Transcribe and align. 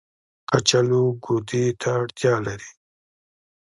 کچالو 0.49 1.03
ګودې 1.23 1.65
ته 1.79 1.87
اړتيا 1.99 2.35
لري 2.45 2.69